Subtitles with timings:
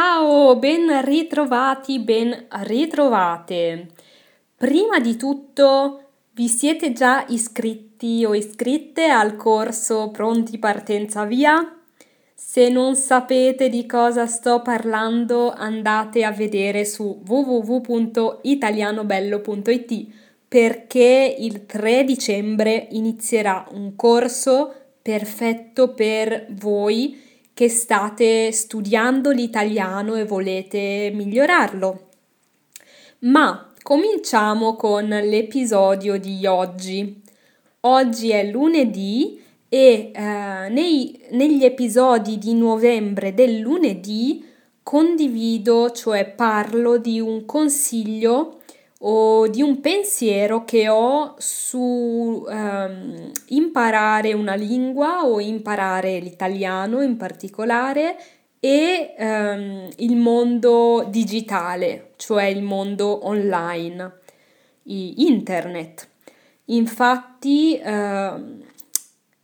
[0.00, 3.88] Ciao, ben ritrovati, ben ritrovate.
[4.56, 6.02] Prima di tutto,
[6.34, 11.80] vi siete già iscritti o iscritte al corso Pronti Partenza Via?
[12.32, 20.06] Se non sapete di cosa sto parlando, andate a vedere su www.italianobello.it
[20.46, 24.72] perché il 3 dicembre inizierà un corso
[25.02, 27.26] perfetto per voi
[27.58, 32.08] che state studiando l'italiano e volete migliorarlo.
[33.22, 37.20] Ma cominciamo con l'episodio di oggi.
[37.80, 44.46] Oggi è lunedì e eh, nei, negli episodi di novembre del lunedì
[44.80, 48.57] condivido, cioè parlo di un consiglio
[48.98, 51.78] o di un pensiero che ho su
[52.46, 58.16] um, imparare una lingua o imparare l'italiano in particolare
[58.58, 64.12] e um, il mondo digitale, cioè il mondo online,
[64.82, 66.08] internet.
[66.66, 68.58] Infatti, uh,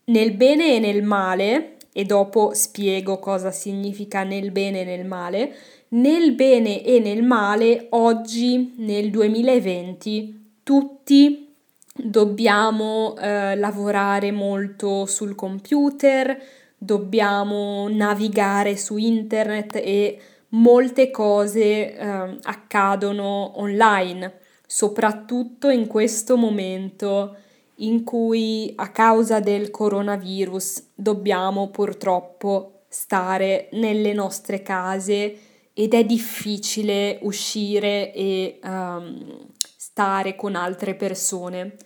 [0.07, 5.55] nel bene e nel male, e dopo spiego cosa significa nel bene e nel male,
[5.95, 11.55] nel bene e nel male, oggi nel 2020, tutti
[11.95, 16.36] dobbiamo eh, lavorare molto sul computer,
[16.77, 20.19] dobbiamo navigare su internet e
[20.51, 27.36] molte cose eh, accadono online, soprattutto in questo momento
[27.79, 37.19] in cui a causa del coronavirus dobbiamo purtroppo stare nelle nostre case ed è difficile
[37.22, 41.77] uscire e um, stare con altre persone.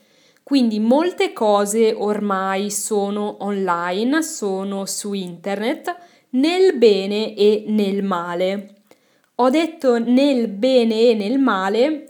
[0.42, 5.96] Quindi molte cose ormai sono online, sono su internet,
[6.30, 8.74] nel bene e nel male.
[9.36, 12.04] Ho detto nel bene e nel male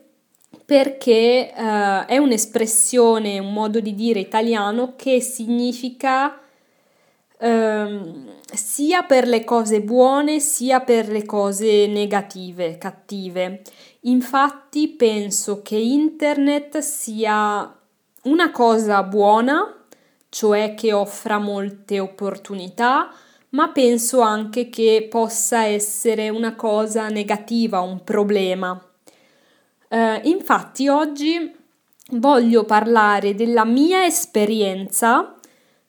[0.64, 6.40] perché uh, è un'espressione, un modo di dire italiano che significa
[7.38, 13.62] ehm, sia per le cose buone sia per le cose negative, cattive.
[14.02, 17.76] Infatti penso che internet sia
[18.22, 19.84] una cosa buona,
[20.28, 23.12] cioè che offra molte opportunità,
[23.50, 28.80] ma penso anche che possa essere una cosa negativa, un problema.
[29.88, 31.54] Eh, infatti oggi
[32.12, 35.34] voglio parlare della mia esperienza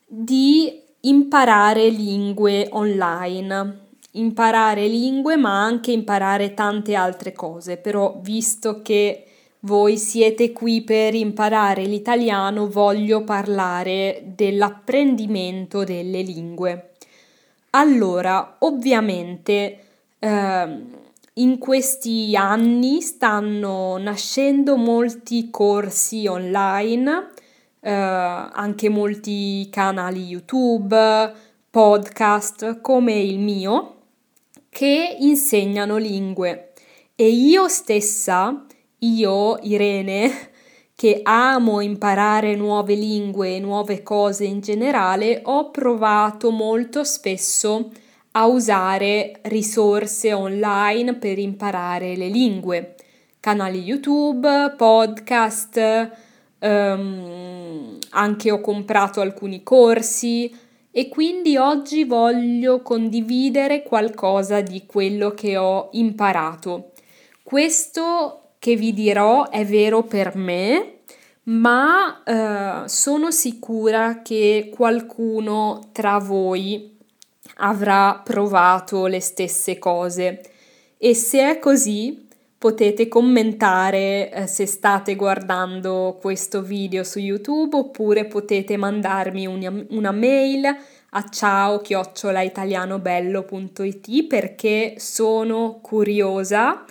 [0.05, 3.87] di imparare lingue online.
[4.11, 7.77] Imparare lingue, ma anche imparare tante altre cose.
[7.77, 9.25] Però, visto che
[9.61, 16.91] voi siete qui per imparare l'italiano, voglio parlare dell'apprendimento delle lingue.
[17.71, 19.79] Allora, ovviamente,
[20.17, 20.67] eh,
[21.33, 27.29] in questi anni stanno nascendo molti corsi online
[27.81, 31.33] eh, anche molti canali YouTube,
[31.69, 33.95] podcast come il mio
[34.69, 36.73] che insegnano lingue.
[37.15, 38.65] E io stessa,
[38.99, 40.51] io Irene,
[40.95, 47.91] che amo imparare nuove lingue e nuove cose in generale, ho provato molto spesso
[48.31, 52.95] a usare risorse online per imparare le lingue,
[53.39, 56.27] canali YouTube, podcast,
[56.59, 60.53] um, anche ho comprato alcuni corsi
[60.91, 66.91] e quindi oggi voglio condividere qualcosa di quello che ho imparato.
[67.43, 70.99] Questo che vi dirò è vero per me,
[71.43, 76.97] ma uh, sono sicura che qualcuno tra voi
[77.57, 80.41] avrà provato le stesse cose
[80.97, 82.27] e se è così
[82.59, 90.11] potete commentare eh, se state guardando questo video su YouTube oppure potete mandarmi una, una
[90.11, 90.65] mail
[91.11, 96.83] a ciao chiocciolaitalianobello.it perché sono curiosa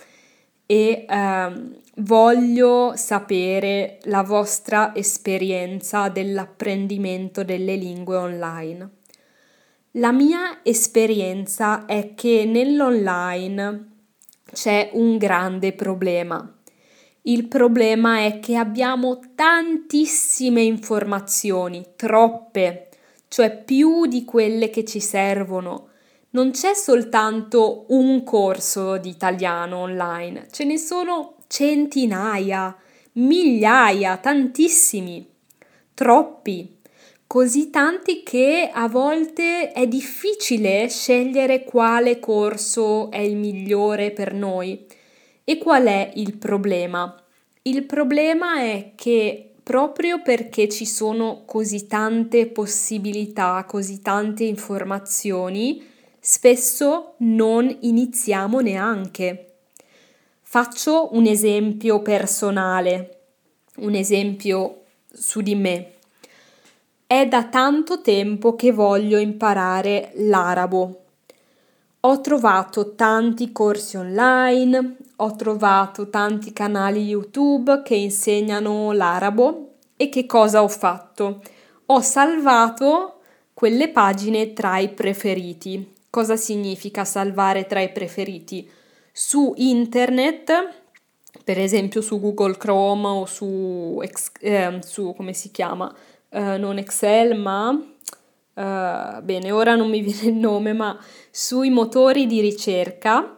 [0.65, 8.89] e ehm, voglio sapere la vostra esperienza dell'apprendimento delle lingue online.
[9.93, 13.88] La mia esperienza è che nell'online
[14.51, 16.53] c'è un grande problema.
[17.23, 22.89] Il problema è che abbiamo tantissime informazioni, troppe,
[23.27, 25.89] cioè più di quelle che ci servono.
[26.31, 32.75] Non c'è soltanto un corso di italiano online, ce ne sono centinaia,
[33.13, 35.27] migliaia, tantissimi,
[35.93, 36.77] troppi.
[37.29, 44.83] Così tanti che a volte è difficile scegliere quale corso è il migliore per noi.
[45.43, 47.23] E qual è il problema?
[47.61, 55.85] Il problema è che proprio perché ci sono così tante possibilità, così tante informazioni,
[56.19, 59.57] spesso non iniziamo neanche.
[60.41, 63.19] Faccio un esempio personale,
[63.75, 64.81] un esempio
[65.13, 65.93] su di me.
[67.11, 71.05] È da tanto tempo che voglio imparare l'arabo.
[72.01, 80.27] Ho trovato tanti corsi online, ho trovato tanti canali YouTube che insegnano l'arabo e che
[80.27, 81.41] cosa ho fatto?
[81.87, 83.21] Ho salvato
[83.55, 85.95] quelle pagine tra i preferiti.
[86.11, 88.69] Cosa significa salvare tra i preferiti?
[89.11, 90.51] su internet,
[91.43, 94.01] per esempio su Google Chrome o su,
[94.39, 95.93] eh, su come si chiama,
[96.29, 97.77] eh, non Excel, ma
[98.53, 100.97] eh, bene, ora non mi viene il nome, ma
[101.31, 103.35] sui motori di ricerca,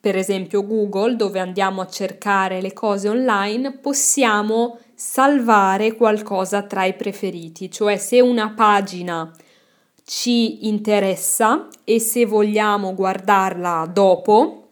[0.00, 6.94] per esempio Google, dove andiamo a cercare le cose online, possiamo salvare qualcosa tra i
[6.94, 9.30] preferiti, cioè se una pagina
[10.04, 14.68] ci interessa e se vogliamo guardarla dopo,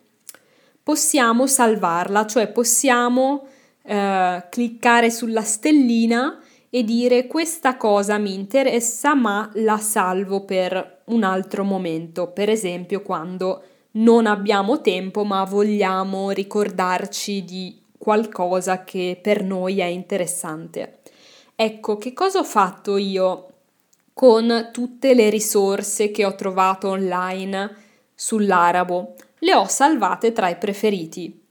[0.83, 3.47] possiamo salvarla, cioè possiamo
[3.83, 6.39] eh, cliccare sulla stellina
[6.71, 13.03] e dire questa cosa mi interessa ma la salvo per un altro momento, per esempio
[13.03, 13.63] quando
[13.93, 21.01] non abbiamo tempo ma vogliamo ricordarci di qualcosa che per noi è interessante.
[21.55, 23.47] Ecco, che cosa ho fatto io
[24.13, 27.77] con tutte le risorse che ho trovato online
[28.15, 29.15] sull'arabo?
[29.41, 31.45] le ho salvate tra i preferiti,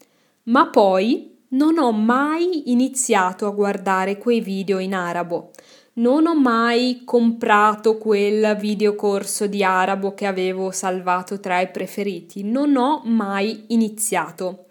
[0.44, 5.52] ma poi non ho mai iniziato a guardare quei video in arabo.
[5.94, 12.44] Non ho mai comprato quel videocorso di arabo che avevo salvato tra i preferiti.
[12.44, 14.66] Non ho mai iniziato.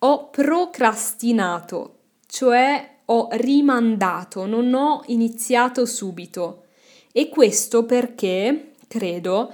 [0.00, 6.64] Ho procrastinato, cioè ho rimandato, non ho iniziato subito.
[7.12, 9.52] E questo perché, credo,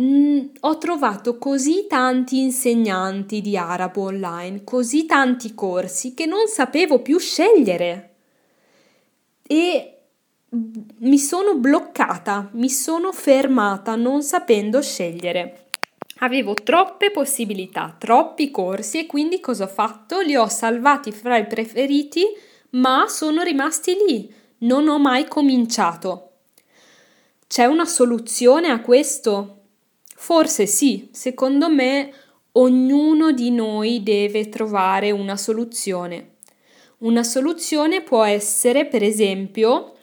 [0.00, 7.00] Mm, ho trovato così tanti insegnanti di arabo online, così tanti corsi che non sapevo
[7.00, 8.14] più scegliere
[9.46, 9.98] e
[10.50, 15.66] mi sono bloccata, mi sono fermata non sapendo scegliere.
[16.18, 20.20] Avevo troppe possibilità, troppi corsi e quindi cosa ho fatto?
[20.20, 22.24] Li ho salvati fra i preferiti,
[22.70, 24.32] ma sono rimasti lì.
[24.58, 26.30] Non ho mai cominciato.
[27.46, 29.63] C'è una soluzione a questo?
[30.24, 32.10] Forse sì, secondo me
[32.52, 36.36] ognuno di noi deve trovare una soluzione.
[37.00, 39.96] Una soluzione può essere, per esempio,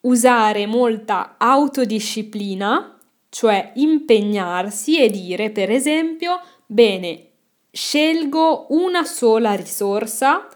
[0.00, 2.98] usare molta autodisciplina,
[3.30, 7.28] cioè impegnarsi e dire, per esempio, bene,
[7.70, 10.48] scelgo una sola risorsa,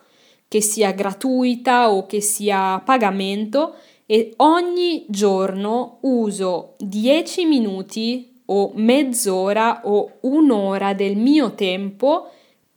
[0.47, 8.73] che sia gratuita o che sia a pagamento, e ogni giorno uso 10 minuti o
[8.75, 12.31] mezz'ora o un'ora del mio tempo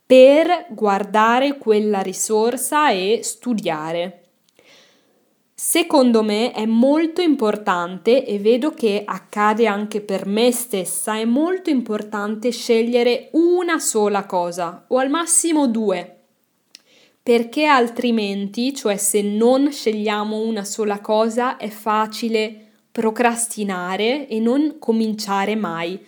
[0.06, 4.20] per guardare quella risorsa e studiare.
[5.52, 11.70] Secondo me è molto importante e vedo che accade anche per me stessa, è molto
[11.70, 16.18] importante scegliere una sola cosa o al massimo due,
[17.22, 22.63] perché altrimenti, cioè se non scegliamo una sola cosa, è facile
[22.94, 26.00] procrastinare e non cominciare mai.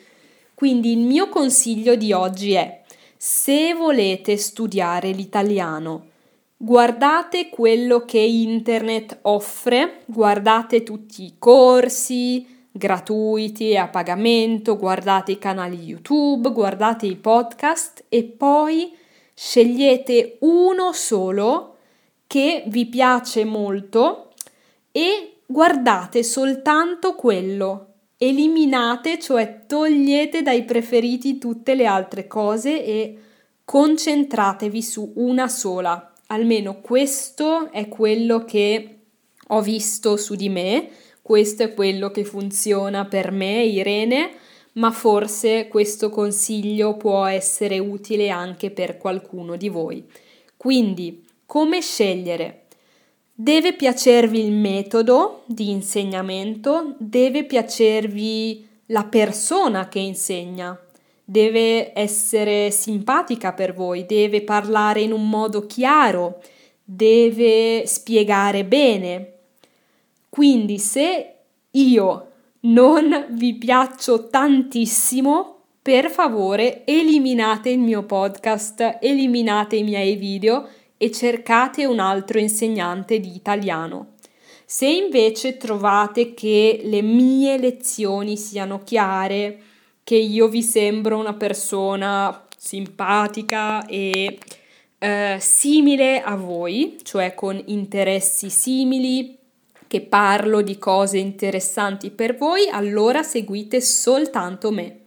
[0.54, 2.82] Quindi il mio consiglio di oggi è
[3.16, 6.10] se volete studiare l'italiano,
[6.56, 15.38] guardate quello che internet offre, guardate tutti i corsi gratuiti e a pagamento, guardate i
[15.38, 18.96] canali YouTube, guardate i podcast e poi
[19.34, 21.78] scegliete uno solo
[22.28, 24.30] che vi piace molto
[24.92, 27.92] e guardate soltanto quello.
[28.18, 33.18] Eliminate, cioè togliete dai preferiti tutte le altre cose e
[33.64, 36.12] concentratevi su una sola.
[36.28, 38.98] Almeno questo è quello che
[39.48, 40.88] ho visto su di me,
[41.22, 44.30] questo è quello che funziona per me, Irene,
[44.72, 50.04] ma forse questo consiglio può essere utile anche per qualcuno di voi.
[50.56, 52.65] Quindi, come scegliere?
[53.38, 60.74] Deve piacervi il metodo di insegnamento, deve piacervi la persona che insegna,
[61.22, 66.40] deve essere simpatica per voi, deve parlare in un modo chiaro,
[66.82, 69.32] deve spiegare bene.
[70.30, 71.34] Quindi se
[71.72, 80.66] io non vi piaccio tantissimo, per favore eliminate il mio podcast, eliminate i miei video
[80.96, 84.14] e cercate un altro insegnante di italiano.
[84.64, 89.60] Se invece trovate che le mie lezioni siano chiare,
[90.02, 94.38] che io vi sembro una persona simpatica e
[94.98, 99.36] eh, simile a voi, cioè con interessi simili,
[99.86, 105.00] che parlo di cose interessanti per voi, allora seguite soltanto me.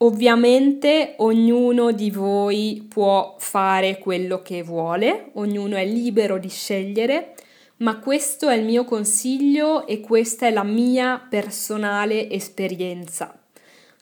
[0.00, 7.34] Ovviamente ognuno di voi può fare quello che vuole, ognuno è libero di scegliere,
[7.78, 13.36] ma questo è il mio consiglio e questa è la mia personale esperienza.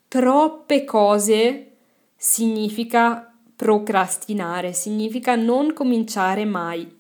[0.07, 1.73] Troppe cose
[2.15, 6.95] significa procrastinare, significa non cominciare mai.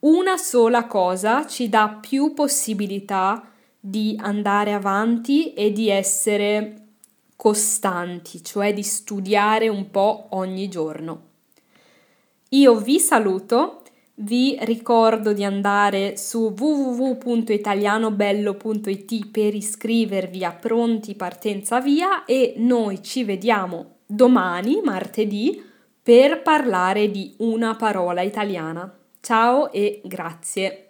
[0.00, 3.46] Una sola cosa ci dà più possibilità
[3.78, 6.87] di andare avanti e di essere
[7.38, 11.26] costanti, cioè di studiare un po' ogni giorno.
[12.48, 13.82] Io vi saluto,
[14.16, 23.22] vi ricordo di andare su www.italianobello.it per iscrivervi a Pronti Partenza Via e noi ci
[23.22, 25.62] vediamo domani, martedì,
[26.02, 28.92] per parlare di una parola italiana.
[29.20, 30.87] Ciao e grazie.